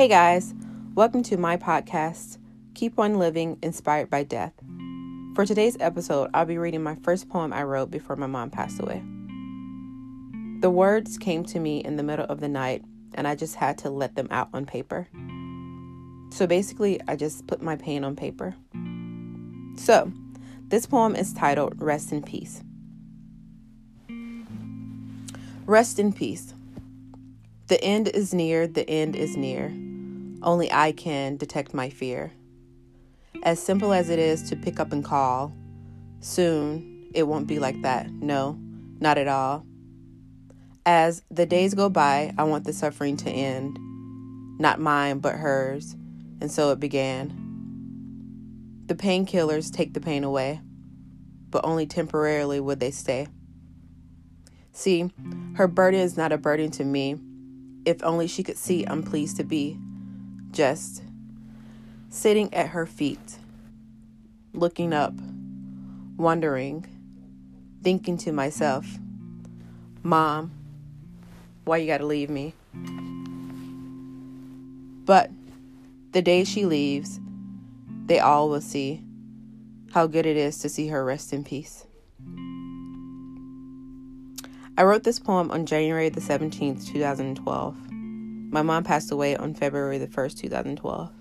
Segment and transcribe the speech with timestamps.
[0.00, 0.54] Hey guys,
[0.94, 2.38] welcome to my podcast,
[2.72, 4.54] Keep on Living Inspired by Death.
[5.34, 8.80] For today's episode, I'll be reading my first poem I wrote before my mom passed
[8.80, 9.02] away.
[10.62, 12.82] The words came to me in the middle of the night,
[13.12, 15.06] and I just had to let them out on paper.
[16.30, 18.54] So basically, I just put my pain on paper.
[19.76, 20.10] So,
[20.68, 22.62] this poem is titled Rest in Peace.
[25.66, 26.54] Rest in peace.
[27.66, 29.70] The end is near, the end is near.
[30.42, 32.32] Only I can detect my fear.
[33.42, 35.52] As simple as it is to pick up and call,
[36.20, 38.10] soon it won't be like that.
[38.10, 38.58] No,
[39.00, 39.66] not at all.
[40.86, 43.78] As the days go by, I want the suffering to end.
[44.58, 45.94] Not mine, but hers.
[46.40, 47.36] And so it began.
[48.86, 50.60] The painkillers take the pain away,
[51.50, 53.28] but only temporarily would they stay.
[54.72, 55.10] See,
[55.54, 57.16] her burden is not a burden to me.
[57.84, 59.78] If only she could see I'm pleased to be
[60.50, 61.02] just
[62.08, 63.38] sitting at her feet,
[64.52, 65.14] looking up,
[66.16, 66.86] wondering,
[67.82, 68.86] thinking to myself,
[70.02, 70.50] Mom,
[71.64, 72.54] why you gotta leave me?
[75.04, 75.30] But
[76.12, 77.20] the day she leaves,
[78.06, 79.02] they all will see
[79.92, 81.84] how good it is to see her rest in peace.
[84.76, 87.89] I wrote this poem on January the 17th, 2012.
[88.52, 91.12] My mom passed away on February the 1st, 2012.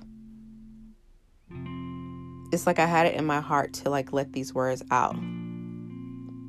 [2.51, 5.15] It's like I had it in my heart to like let these words out.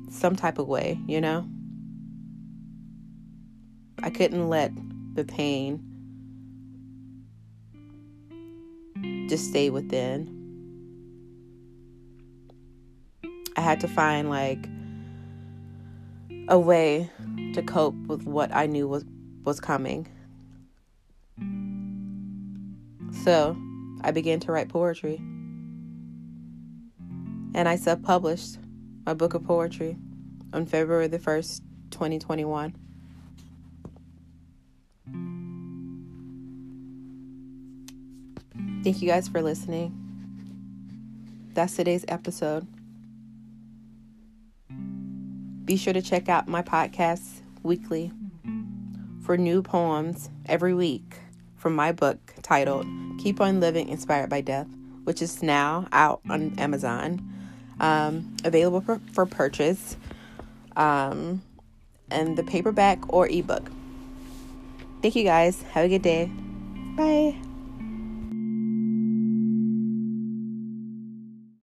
[0.09, 1.47] Some type of way, you know?
[4.01, 4.71] I couldn't let
[5.13, 5.87] the pain
[9.29, 10.39] just stay within.
[13.55, 14.67] I had to find like
[16.47, 17.11] a way
[17.53, 19.05] to cope with what I knew was
[19.43, 20.07] was coming.
[23.11, 23.57] So
[24.01, 25.17] I began to write poetry.
[27.53, 28.57] And I self published
[29.05, 29.97] my book of poetry
[30.53, 32.73] on February the 1st, 2021.
[38.83, 39.97] Thank you guys for listening.
[41.53, 42.65] That's today's episode.
[45.65, 48.11] Be sure to check out my podcast weekly
[49.23, 51.19] for new poems every week
[51.61, 52.87] from my book titled
[53.19, 54.67] Keep on Living Inspired by Death,
[55.03, 57.21] which is now out on Amazon,
[57.79, 59.95] um, available for, for purchase,
[60.75, 61.41] um,
[62.09, 63.69] and the paperback or ebook.
[65.01, 65.61] Thank you guys.
[65.71, 66.31] Have a good day.
[66.97, 67.50] Bye.